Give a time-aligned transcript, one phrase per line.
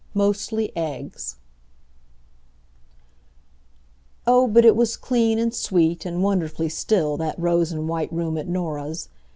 [0.15, 1.35] MOSTLY EGGS
[4.25, 8.35] Oh, but it was clean, and sweet, and wonderfully still, that rose and white room
[8.35, 9.09] at Norah's!